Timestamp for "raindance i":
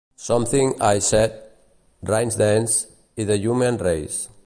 2.09-3.23